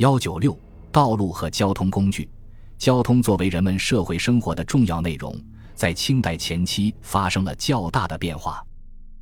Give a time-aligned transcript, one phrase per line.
[0.00, 0.58] 幺九六
[0.90, 2.26] 道路和交通工具，
[2.78, 5.38] 交通作为人们社会生活的重要内容，
[5.74, 8.64] 在清代前期发生了较大的变化。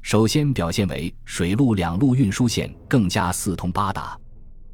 [0.02, 4.16] 首先表现为水陆两路运输线更加四通八达。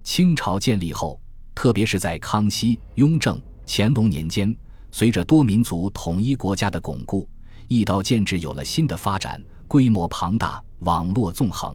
[0.02, 1.18] 清朝建立后，
[1.54, 4.54] 特别是在康熙、雍正、乾隆年间，
[4.90, 7.26] 随着多民族统一国家的巩固，
[7.68, 11.74] 驿道建制有了新的发展，规模庞大，网络纵横。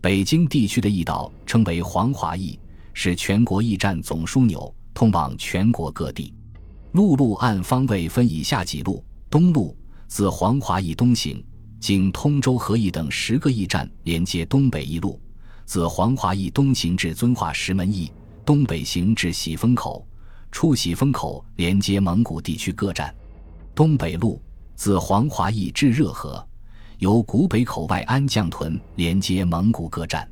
[0.00, 2.58] 北京地区的驿道称为黄华驿，
[2.92, 6.32] 是全国驿站总枢纽，通往全国各地。
[6.92, 9.76] 陆路按方位分以下几路：东路
[10.08, 11.42] 自黄华驿东行，
[11.80, 15.20] 经通州河驿等十个驿站连接东北一路。
[15.64, 18.12] 自黄华驿东行至遵化石门驿，
[18.44, 20.06] 东北行至喜峰口，
[20.50, 23.14] 出喜峰口连接蒙古地区各站。
[23.74, 24.42] 东北路
[24.74, 26.46] 自黄华驿至热河，
[26.98, 30.28] 由古北口外安将屯连接蒙古各站。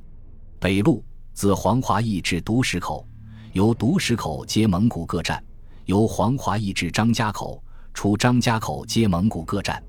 [0.59, 3.07] 北路自黄华驿至独石口，
[3.53, 5.39] 由独石口接蒙古各站；
[5.87, 7.63] 由黄华驿至张家口，
[7.95, 9.83] 出张家口接蒙古各站。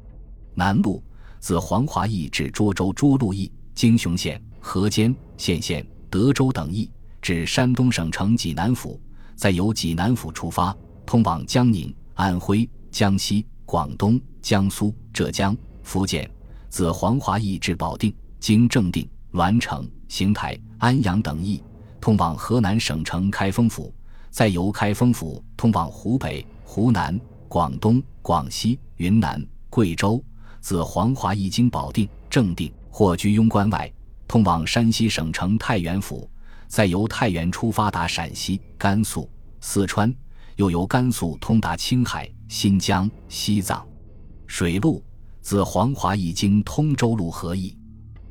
[0.53, 1.03] 南路
[1.39, 4.41] 自黄华驿至涿州涿鹿驿，京雄县。
[4.63, 6.87] 河间、县县、德州等驿
[7.19, 9.01] 至山东省城济南府，
[9.35, 16.29] 再由济南府出发，通往江宁、安徽、江西、广东、江苏、浙江、福建。
[16.69, 21.63] 自黄华驿至保定，经正定、栾城、邢台、安阳等驿，
[22.01, 23.95] 通往河南省城开封府，
[24.29, 30.21] 再由开封府通往湖北、湖南、广东、广西、云南、贵州。
[30.59, 33.89] 自黄华驿经保定、正定或居庸关外。
[34.27, 36.29] 通往山西省城太原府，
[36.67, 39.29] 再由太原出发达陕西、甘肃、
[39.61, 40.13] 四川，
[40.57, 43.87] 又由甘肃通达青海、新疆、西藏。
[44.45, 45.01] 水路
[45.39, 47.73] 自黄华驿经通州路河驿，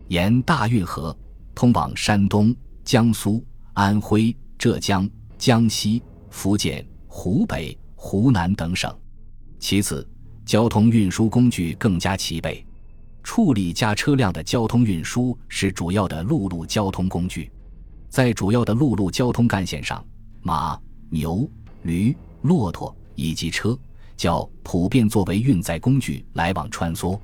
[0.08, 1.16] 沿大运河
[1.60, 3.44] 通往山东、江苏、
[3.74, 8.90] 安徽、浙江、江西、福建、湖北、湖南等省。
[9.58, 10.08] 其次，
[10.46, 12.64] 交通运输工具更加齐备。
[13.22, 17.52] 处理加车辆的交通运输是主要的陆路交通工具，
[18.08, 20.02] 在主要的陆路交通干线上，
[20.40, 21.46] 马、牛、
[21.82, 23.78] 驴、骆驼以及车
[24.16, 27.20] 较普遍作为运载工具来往穿梭；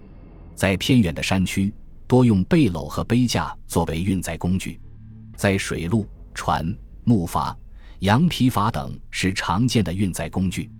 [0.55, 1.73] 在偏远的山区，
[2.07, 4.79] 多用背篓和背架作为运载工具；
[5.37, 7.55] 在水路，船、木筏、
[8.01, 10.71] 羊皮筏等是常见的运载工具。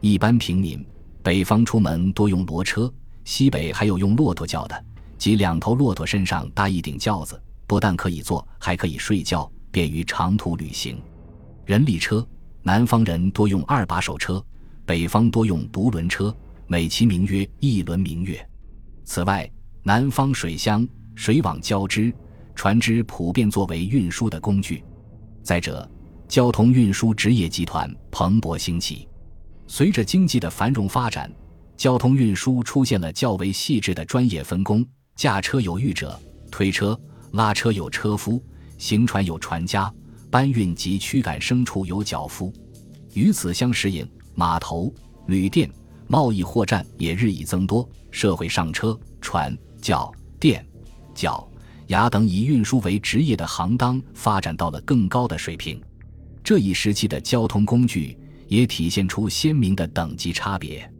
[0.00, 0.84] 一般平民
[1.22, 2.92] 北方出门多用骡车。
[3.24, 4.84] 西北还有用骆驼轿的，
[5.18, 10.98] 即两头骆驼身上搭一顶轿子，不但可以坐，还可以睡觉，便于长途旅行。
[11.66, 12.26] 人力车，
[12.62, 14.42] 南方人多用二把手车，
[14.86, 16.34] 北方多用独轮车，
[16.66, 18.48] 美其名曰一轮明月。
[19.04, 19.50] 此外，
[19.82, 22.12] 南方水乡水网交织，
[22.54, 24.82] 船只普遍作为运输的工具。
[25.42, 25.88] 再者，
[26.28, 29.08] 交通运输职业集团蓬勃兴起，
[29.66, 31.30] 随着经济的繁荣发展。
[31.76, 34.84] 交通运输出现了较为细致的专业分工：
[35.14, 36.18] 驾车有御者，
[36.50, 36.98] 推车
[37.30, 38.42] 拉车有车夫，
[38.78, 39.90] 行船有船家，
[40.28, 42.52] 搬运及驱赶牲畜有脚夫。
[43.14, 44.92] 与此相适应，码头、
[45.28, 45.70] 旅店、
[46.08, 50.66] 贸易货站也日益增多，社会上车、船、轿、店、
[51.14, 51.48] 脚、
[51.88, 55.80] 牙等以运输为职业的行当发展到了更高的水平。
[56.42, 58.16] 这一时期的交通工具
[58.46, 60.90] 也体现出鲜明的等级差别。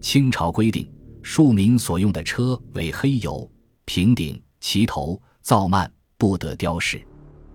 [0.00, 0.90] 清朝规定，
[1.22, 3.50] 庶民所用的车为黑油、
[3.84, 7.00] 平顶、齐头、造幔，不得雕饰。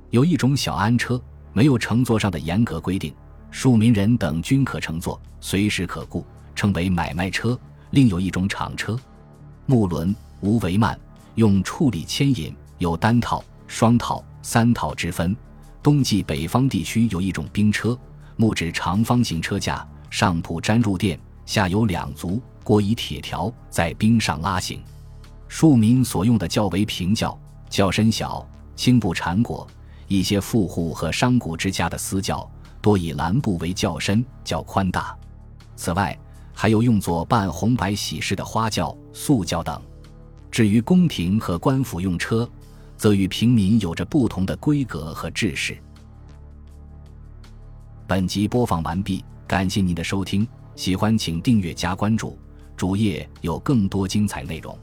[0.09, 1.21] 有一种小安车，
[1.53, 3.13] 没有乘坐上的严格规定，
[3.51, 6.25] 庶民人等均可乘坐，随时可雇，
[6.55, 7.59] 称为买卖车。
[7.91, 8.99] 另有一种厂车，
[9.65, 10.97] 木轮，无帷幔，
[11.35, 15.35] 用处理牵引，有单套、双套、三套之分。
[15.81, 17.97] 冬季北方地区有一种冰车，
[18.35, 21.19] 木质长方形车架，上铺粘入垫。
[21.45, 24.81] 下有两足，裹以铁条，在冰上拉行。
[25.47, 28.43] 庶民所用的较为平轿，轿身小，
[28.75, 29.67] 轻布缠裹。
[30.07, 32.49] 一些富户和商贾之家的私轿，
[32.81, 35.15] 多以蓝布为轿身，较宽大。
[35.75, 36.17] 此外，
[36.51, 39.79] 还有用作办红白喜事的花轿、素轿等。
[40.55, 42.49] 至于宫廷和官府用车，
[42.95, 45.77] 则与平民有着不同的规格和制式。
[48.07, 50.47] 本集播放完毕，感谢您的收听。
[50.73, 52.39] 喜欢请订阅加关注，
[52.77, 54.79] 主页有更多精彩内容。